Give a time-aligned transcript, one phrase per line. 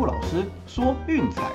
[0.00, 1.52] 骆老师说运彩，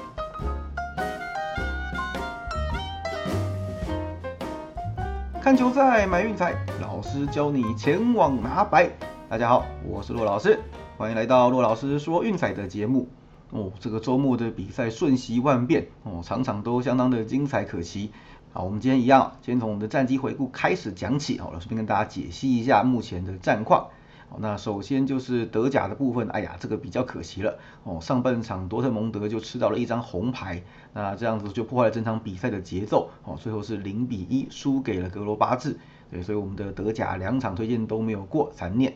[5.41, 8.91] 看球赛买运彩，老师教你前往拿白。
[9.27, 10.59] 大家好，我是骆老师，
[10.95, 13.07] 欢迎来到骆老师说运彩的节目。
[13.49, 18.11] 哦，这个周末的比赛瞬息万变，哦，场场都相当的精彩可期。
[18.53, 21.39] 好，我们今天一样，先从我们的战绩回顾开始讲起。
[21.39, 23.87] 好，老师便跟大家解析一下目前的战况。
[24.37, 27.57] 那首先就是德甲的部分，哎呀，这个比较可惜了。
[27.83, 30.61] 哦，上半场多特蒙德就吃到了一张红牌，
[30.93, 33.09] 那这样子就破坏了整场比赛的节奏。
[33.23, 35.77] 哦，最后是零比一输给了格罗巴治。
[36.11, 38.93] 对，所以我们的德甲两场推荐都没有过，残念。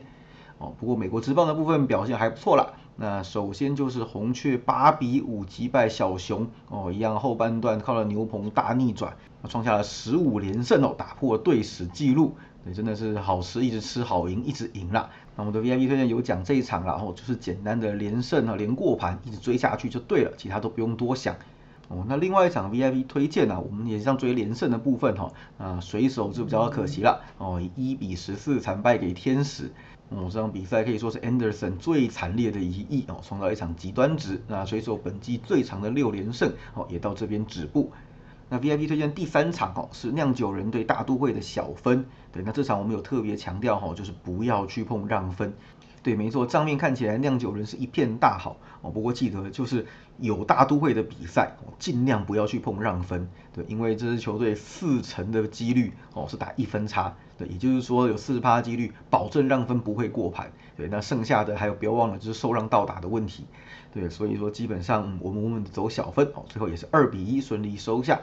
[0.58, 2.74] 哦，不过美国职棒的部分表现还不错啦。
[2.98, 9.16] 那首先就是红雀八比五击败小熊，哦，一样后半段靠了牛棚大逆转，
[9.48, 12.36] 创下了十五连胜哦，打破队史纪录。
[12.64, 15.10] 对，真的是好吃一直吃好赢一直赢啦。
[15.36, 21.36] 那我们的 VIP 推荐有讲这一场然后就是简单的连胜啊，连过盘一直追下去就对了，其他都不用多想。
[21.88, 29.72] 哦，那另外一场 VIP 推荐呢，我们也像追连胜的部分哈，啊，水手就比较可惜了，哦，一比十四惨败给天使。
[30.10, 34.42] 哦，这场比赛可以说是 Anderson 最惨烈的一役哦，创造一场极端值。
[34.48, 37.92] 那水手本季最长的六连胜哦，也到这边止步。
[38.50, 42.06] 那 VIP 推荐第三场哦，是酿酒人对大都会的小分。
[42.32, 45.54] 对，那这场我们有特别强调哈，就是不要去碰让分。
[46.02, 49.86] 对，没错，账面看起来酿酒人是一片大好哦，不过记得就是
[50.18, 53.30] 有大都会的比赛，尽量不要去碰让分。
[53.54, 57.16] 对，因为这支球队四成的几率哦是打一分差。
[57.38, 60.52] 对，也就是说有四十趴几率保证让分不会过盘。
[60.78, 63.46] 对，那剩下的还有不要忘了就是受让到达的问题。
[63.94, 68.22] 对，所以说基本上我们我们走小分哦，最后也是二比一顺利收下。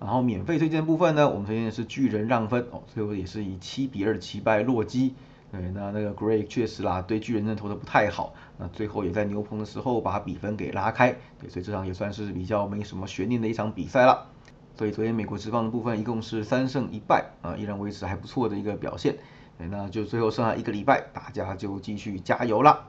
[0.00, 5.14] 然后免费推荐部分呢，我们推荐的是巨人让分哦，最后也是以七比二击败洛基。
[5.52, 11.14] 对，那那个 Gray 确实啦，对巨人那投的不太好，那最后也在牛棚的时候把比分给拉开。
[11.38, 14.28] 对，所以这场也算是比较没什么悬念的一场比赛了。
[14.74, 19.16] 所以昨天美国职棒的部分一共是三胜一败啊，依然维持还不错的一个表现。
[19.58, 22.86] 对那就最后剩下一个礼拜，大家就继续加油啦。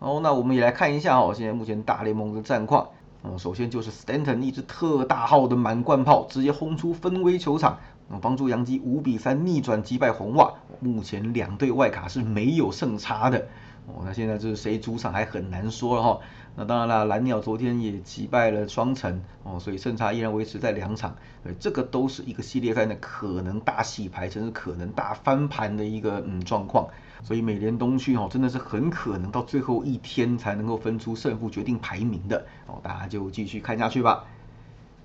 [0.00, 2.90] 好，那我们也来看一下哦，现在目前大联盟的战况。
[3.24, 7.78] 嗯，首先就是 Stanton 一支特大号的满贯炮，直接轰出分威球场，
[8.20, 10.52] 帮助杨基五比三逆转击败红袜。
[10.80, 13.48] 目前两队外卡是没有胜差的。
[13.88, 16.20] 哦，那现在就是谁主场还很难说了哈。
[16.54, 21.16] 那当然了，蓝鸟昨天也击败了双城哦，所以胜差依然维持在两场。
[21.44, 26.88] 呃，这个都是一个系列赛的可能大洗牌，甚至可能大翻盘的一个嗯状况。
[27.22, 32.80] 所以美联东区哦，真的是很可能到最后一天才能够分出胜负，决定排名的哦。
[32.82, 34.24] 大家就继续看下去吧。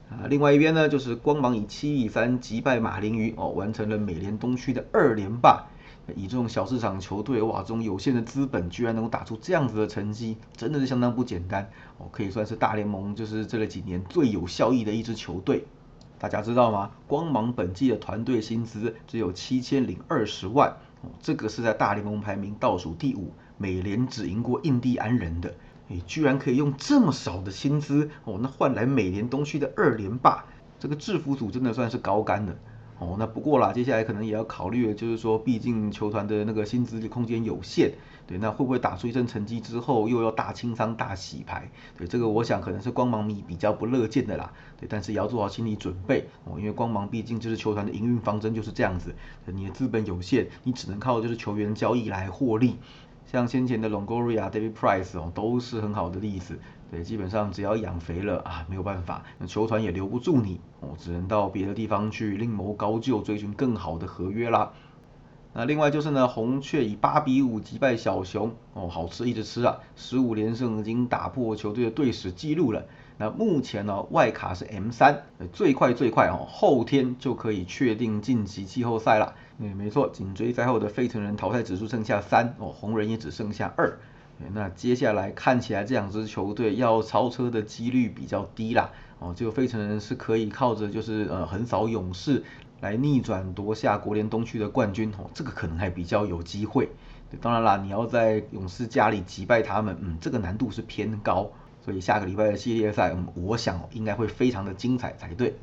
[0.10, 5.68] 啊，另外一边呢，就是光芒以七比三击败马林鱼哦，完成了美联东区的二连霸。
[6.16, 15.66] 以这种小市场球队哇，这种有限的资本，居然能够打出这样子的成绩，真的是相当不简单哦，可以算是大联盟就是这几年最有效益的一支球队。
[16.20, 16.92] 大家知道吗？
[17.08, 20.70] 光芒本季的团队薪资只有七千零二十万
[21.02, 25.54] 哦，这个是在大联盟排名倒数第五，美联只赢过印第安人的，
[25.88, 30.46] 你居然可以用这么少的薪资哦，那换来美联东区的二连霸，
[30.80, 32.58] 这个制服组真的算是高干的。
[33.04, 37.92] 哦，那不过啦，接下来可能也要考虑的，就是说，毕竟球团的那个薪资空间有限，
[38.26, 41.70] 对，那会不会打出一阵成绩之后，又要大清仓、大洗牌？
[41.98, 49.14] 对，这个我想可能是光芒迷比较不乐见的啦，对，但是也要做好心理准备哦，因为光芒毕竟就是球团的营运方针就是这样子，
[49.48, 52.78] 你的资本有限，你只能靠就是球员交易来获利，
[53.34, 56.60] 像先前的 Longoria、David Price 哦，都是很好的例子。
[56.92, 64.72] 对，基本上只要养肥了啊，没有办法，球团也留不住你哦，只能到别的地方去另谋高就，追寻更好的合约啦。
[65.52, 72.86] 那另外就是呢，红雀以八比五击败小熊哦，好吃一直吃啊，十五连胜已经打破球队的队史纪录了。
[73.18, 79.34] 那目前呢，外卡是 M 三，最快最快哦，后天就可以确定晋级季后赛了。
[79.60, 83.98] 嗯，没错，紧追在后的费城人淘汰指数剩下三哦，红人也只剩下二。
[84.54, 88.90] 那接下来看起来这两支球队要超车的几率比较低啦，
[89.20, 92.44] 哦，这个费城人是可以靠着就是呃横扫勇士
[92.82, 96.90] 来逆转夺下国联东区的冠军哦，这个可能还比较有机会。
[97.40, 101.50] 当然啦，你要在勇士家里击败他们，嗯，这个难度是偏高，
[101.86, 105.56] 所以下个礼拜的系列赛，我想应该会非常的精彩才对。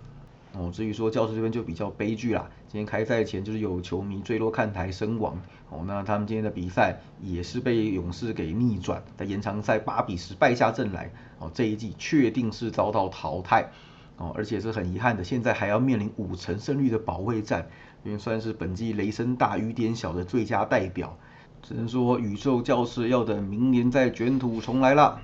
[0.53, 2.51] 哦，至于说教室这边就比较悲剧啦。
[2.67, 5.41] 今天开赛前就是有球迷坠落看台身亡。
[5.69, 11.13] 哦，那他们今天的比赛也是被勇士给逆转，在延长赛八比十败下阵来。
[11.39, 13.71] 哦，这一季确定是遭到淘汰。
[14.17, 17.69] 哦，而且是很遗憾的，现在还要面临五成胜率的保卫战，
[18.03, 21.17] 因为算是本季雷声大雨点小的最佳代表。
[21.63, 25.21] 只能说宇宙教室要等明年再卷土重来了。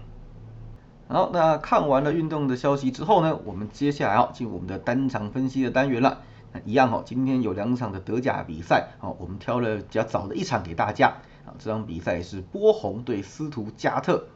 [1.08, 6.22] 好，那看完了运动的消息之后呢，我们接下来要进入我们的单场分析的单元了。
[6.52, 11.14] 那一样哦，今天有两场的德甲比赛，好，我们挑了比较早的一场给大家。
[11.46, 14.26] 啊，这场比赛是波鸿对斯图加特。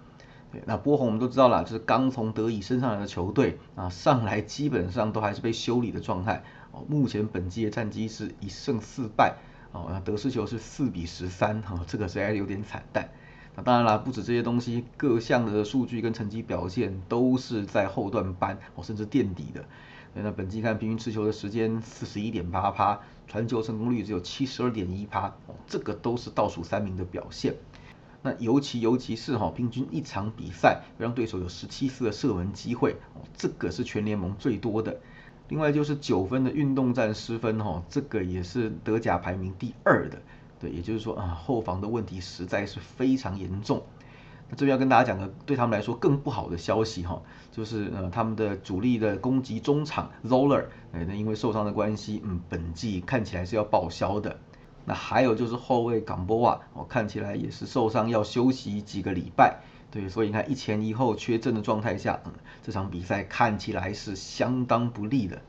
[0.64, 6.44] 那波鸿我们都知道了，就是刚从德乙升上来的球队啊，上来基本上都还是被修理的状态。
[6.70, 9.34] 哦，目前本季的战绩是一胜四败。
[9.73, 13.08] 哦，那得失球是四比十三，哈，这个实在有点惨淡。
[13.56, 19.64] 那当然啦，不止这些东西，各项的数据跟成绩表现都是在后段班，哦，甚至垫底的。
[20.12, 27.55] 那本季看平均持球的时间四十一点八趴，传球成功率只有七十二点一趴，哦，这个都是倒数三名的表现。
[28.23, 35.00] 那尤其尤其是哈，平均一场比赛让对手有十七次的射门机会，哦，这个是全联盟最多的。
[35.49, 40.20] 另外就是九分的运动战失分哈，这个也是德甲排名第二的。
[40.61, 43.83] 对，也就是说啊，后防的问题实在是非常严重。
[44.49, 54.39] 那这边要跟大家讲个对他们来说更不好的消息哈，就是呃他们的主力的攻击中场 Zoller，哎，那因为受伤的关系，嗯，本季看起来是要报销的。
[54.85, 59.61] 那还有就是后卫冈波瓦，哦，看起来也是受伤要休息几个礼拜。
[59.91, 65.41] 对，所以你看一前一后缺阵的状态下，嗯，这场比赛看起来是相当不利的。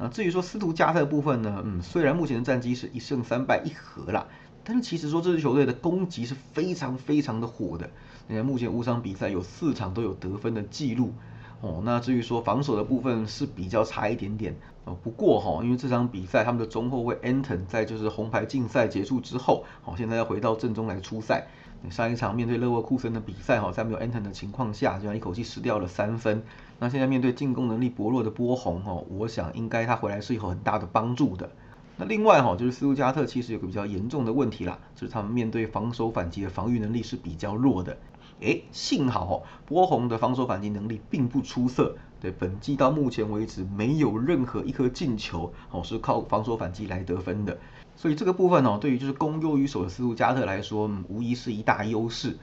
[0.00, 4.26] 啊，至于说斯图加特的部分呢，嗯，虽然目前的战绩是一胜三败一和啦，
[4.64, 7.90] 但是其实说这支球队的攻击是非常非常的火的。
[8.26, 11.12] 你看目前五场比赛有四场都有得分的记录。
[11.60, 14.56] 哦，那至于说防守的部分是比较差一点点。
[14.86, 21.48] 哦，不过哈，因为这场比赛他们的中后卫 Anton 在就是红牌竞赛结束之后，好，现在要回到正中来出赛。
[21.88, 26.42] 上一场面对勒沃库森的比赛哈，在没有 Anton 的情况下，居然一口气失掉了三分。
[26.78, 31.48] 那现在面对进攻能力薄弱的波鸿哈，我想应该他回来是有很大的帮助的。
[31.96, 37.96] 那另外哈，就是斯图加特其实有个比较严重的问题啦，就是他们面对防守反击的防御能力是比较弱的。
[38.42, 47.58] 哎，幸好哦波鸿的防守反击能力并不出色，对本季到目前为止没有任何一颗进球哦是靠防守反击来得分的，
[48.00, 52.38] 所以这个部分哦，对于就是攻优于守的斯图加特来说，无疑是一大优势。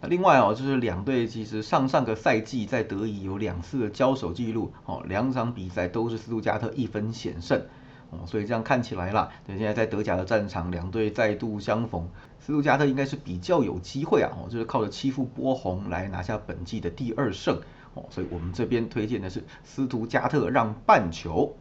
[0.00, 7.60] 那另外哦，就是两队其实上上个赛季在德乙有两次的交手记录，哦，两场比赛都是斯图加特一分险胜，
[8.10, 12.08] 哦，所以这样看起来啦，对，现在在德甲的战场，两队再度相逢，
[12.38, 17.60] 斯图加特应该是比较有机会啊，哦，就是靠着欺负波鸿来拿下本季的第二胜，
[17.94, 21.56] 哦，所以我们这边推荐的是斯图加特让半球。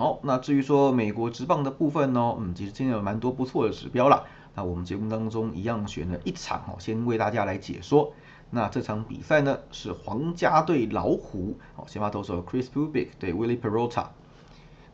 [0.00, 4.24] 好，那至于说美国职棒的部分呢，嗯，其实今天有蛮多不错的指标啦。
[4.54, 8.14] 那我们节目当中一样选了一场哦，先为大家来解说。
[8.48, 14.06] 那这场比赛呢是皇家对老虎，哦，先发投手 Chris Bubik 对 Willie Perota。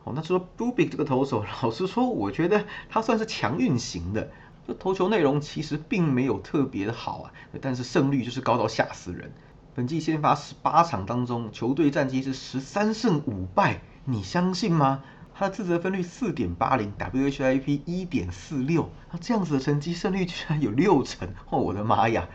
[0.03, 4.29] 哦，那说 Bubik 这个投手， 老实说，我觉得他算是强运型的，
[4.67, 7.31] 这投球内容其实并没有特别的好啊，
[7.61, 9.31] 但是胜率就是高到吓死人。
[9.73, 15.03] 本季先发十八场当中，球队战绩是十三胜五败，你相信吗？
[15.35, 22.29] 他的自责分率四点八零，WHIP 一点四六，那这样子的成绩胜率居然有六成，哦，我的妈呀！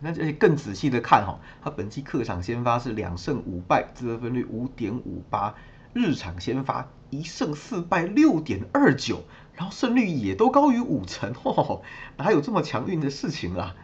[0.00, 5.56] 那而且更仔细的看哈，他本季客场先发是两胜五败，自责分率五点五八，
[5.94, 9.24] 日场先发一胜四败六点二九，
[9.54, 11.82] 然后胜率也都高于五成，哦，
[12.18, 13.74] 哪有这么强运的事情啊？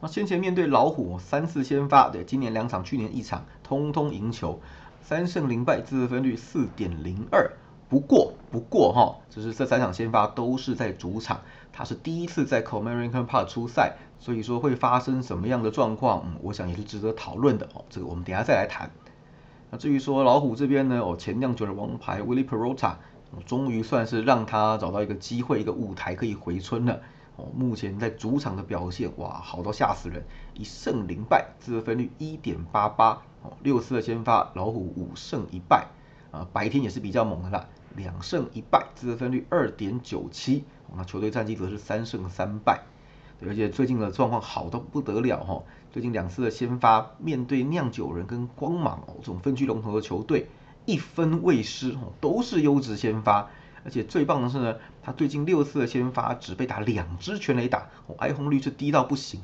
[0.00, 4.62] 那先前面对老虎三次先发，对，今年两场，去年一场，通通赢球，
[5.02, 7.50] 三胜零败，自责分率四点零二。
[7.88, 11.40] 不过，不过哈，就是这三场先发都是在主场，
[11.72, 17.84] 他是第一次在 Comerica Park 出赛，所以说会发生什么样的状况，嗯，我想也是值得讨论的哦。
[17.90, 18.88] 这个我们等下再来谈。
[19.72, 22.94] 那至于说老虎这边呢，哦，前酿酒的王牌 Willie Perota，
[23.44, 27.00] 终于算是让他找到一个机会，一个舞台可以回春了。
[27.54, 35.86] 目前在主场的表现，哇，好到吓死人，一胜零败，自责分率一点八八，哦，六次的先发，老虎五胜一败，
[36.30, 37.68] 啊，白天也是比较猛的啦。
[37.96, 42.82] 两胜一败，自责分率二点九七，那球队战绩则是三胜三败，
[43.44, 50.46] 而且最近的状况好到不得了哈，最近两次的先发面对酿酒人跟光芒哦这种分区龙头的球队，
[50.86, 53.50] 一分未失哦，都是优质先发，
[53.84, 59.40] 而且最棒的是呢，他最近六次的先发只被打两支全垒打，哦挨轰率是低到不行。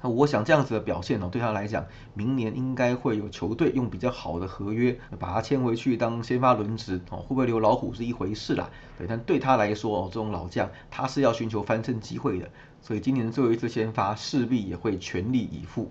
[0.00, 8.70] 那我想这样子的表现哦，对他来讲，明年应该会有球队用比较好的合约把他签回去当先发轮值哦，会不会留老虎是一回事啦。
[8.96, 12.48] 对，但对他来说哦，这种老将他是要寻求翻身机会的，
[12.80, 15.90] 所以今年最后一次先发势必也会全力以赴。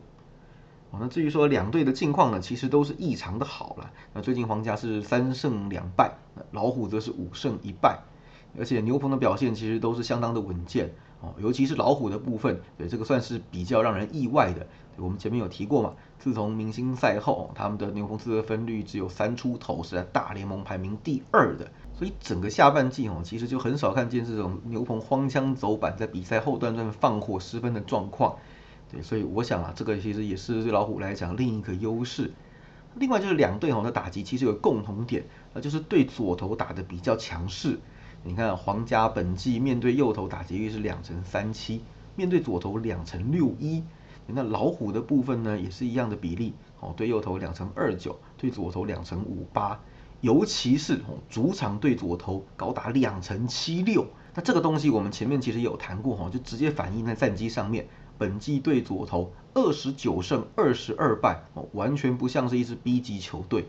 [0.91, 3.91] 哦，那至于说两队的近况呢，其实都是异常的好了。
[4.13, 6.13] 那最近皇家是三胜两败，
[6.51, 7.99] 老虎则是五胜一败。
[8.57, 10.89] 而且牛棚的表现其实都是相当的稳健
[11.21, 14.65] 哦，尤其是老虎的部分，对这个算是比较让人意外的。
[14.95, 21.69] 我们前面有提过嘛，自从明星赛后，他们的牛棚自得分率只有三出头，是在大联盟排名第二的。
[21.93, 28.37] 所以整个下半季哦，其实就很少看见这种牛棚荒腔走板，在比赛后段段放火失分的状况。
[28.91, 32.31] 对，所以我想啊，这个其实也是对老虎来讲另一个优势。
[32.99, 37.79] 另外就是两队哈的打击其实有共同点，那就是对左投打的比较强势。
[38.23, 41.83] 你看皇家本季面对右投打击率是两成三七，
[42.15, 43.83] 面对左投两成六一。
[44.29, 49.79] 那老虎的部分呢，也是一样的比例，哦，对右投两成二九，对左投两成五八，
[50.19, 54.05] 尤其是哦主场对左投高达两成七六。
[54.35, 57.87] 那这个东西我们前面其实有谈过哈，就直接反映在战绩上面。
[58.17, 63.65] 本季对左投二十九胜二十二败，哦，完全不像是一支 B 级球队。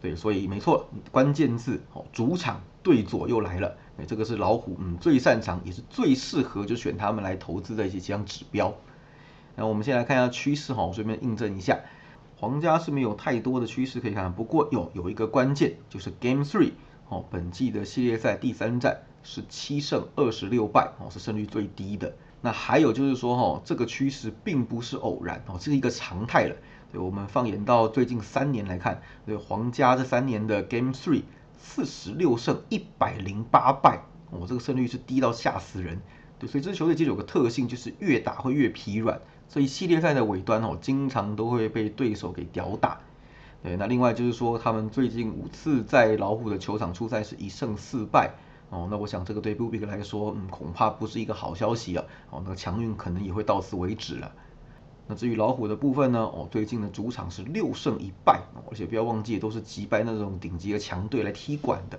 [0.00, 3.76] 对，所以没错，关键字哦，主场对左又来了。
[3.98, 8.74] 哎，这个是老虎嗯最擅长也是最适合就选他们来投资的一些几项指标。
[9.56, 11.80] 那我们先来看一下趋势哈，我顺便印证一下，
[12.36, 16.70] 皇家是没有太多的趋势可以看，不过有有一个关键就是 Game Three
[17.08, 22.14] 哦，本季的系列赛第三战是七胜二十六败哦，是胜率最低的。
[22.40, 26.54] 那还有就是说哈，这个趋势并不是偶然哦，这是一个常态了。
[26.92, 31.22] 对，我们放眼到最近三年来看，对皇家这三年的 Game Three
[31.58, 36.00] 四十六胜一百零八败，哦，这个胜率是低到吓死人。
[36.38, 39.20] 对，所以这支球队其实有个特性，就是越打会越疲软。
[39.48, 43.00] 所以系列赛的尾端哦，经常都会被对手给吊打。
[43.62, 48.30] 对，那另外就是说，他们最近五次在老虎的球场出赛是一胜四败。
[48.70, 52.04] 哦，那我想这个对 Bubik 来说，嗯，恐怕不是一个好消息啊。
[52.30, 54.30] 哦，那个强运可能也会到此为止了。
[55.06, 56.20] 那至于老虎的部分呢？
[56.20, 61.98] 哦，最近的主场是六胜一败，而且不要忘记都是击败那种顶级的强队来踢馆的。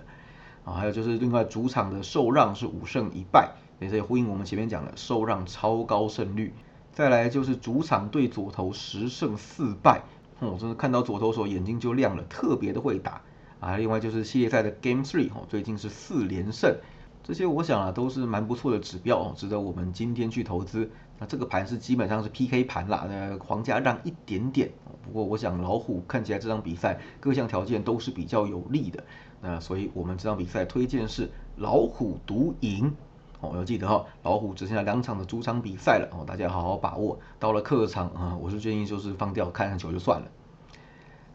[0.64, 3.50] 啊，还有就是另外主场的受让是五胜一败，
[3.80, 6.54] 也是呼应我们前面讲的受让超高胜率。
[6.92, 10.04] 再来就是主场对左投十胜四败，
[10.40, 13.22] 我真的看到左投手眼睛就亮了，特别的会打。
[13.60, 16.78] 啊，另外就是系列赛的 Game Three 哦，最近是四连胜，
[17.24, 20.89] 这些我想啊都是蛮不错的指标哦，值得我们今天去投资。
[21.18, 24.72] 那这个盘是基本上是 PK 盘啦，那皇家让一点点，
[25.04, 29.04] 不过我想老虎看起来这场比赛各项条件都是比较有利的，
[29.42, 32.96] 那所以我们这场比赛推荐是老虎独赢
[33.42, 37.20] 哦，要记得哈，老虎只剩下两场的主场比赛了哦，大家好好把握。
[37.38, 40.28] 到了客场啊，我是建议就是放掉看看球就算了。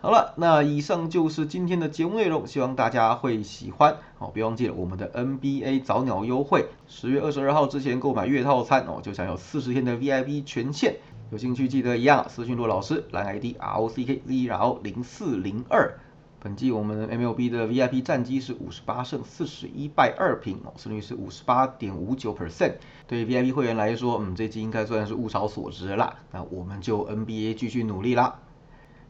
[0.05, 3.97] 好了，那以上就是今天的节目内容，希望大家会喜欢。
[4.19, 10.97] 好，别忘记了我们的 NBA 早鸟优惠，十月二十二号之前购买月套餐哦，就享有四十天的 VIP 权限。
[11.31, 15.99] 有兴趣记得一样私讯骆老师，蓝 ID R O C K Z R O 零四零二。
[16.39, 22.75] 本季我们 MLB 的 VIP 战绩是五十八胜四十一败二平哦，胜率是五十八点五九 percent。
[23.07, 26.17] 对 VIP 会员来说，嗯，这季应该算是物超所值啦。
[26.31, 28.41] 那我们就 NBA 继续努力啦。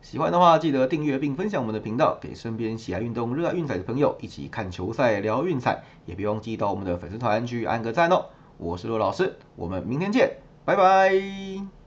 [0.05, 5.83] 喜欢的话，记得订阅并分享我们的频道，给身边喜爱运动、热爱运彩的朋友一起看球赛、聊运彩。
[6.05, 8.27] 也别忘记到我们的粉丝团去按个赞哦。
[8.59, 11.84] 我是骆老师，我们明天见，拜拜。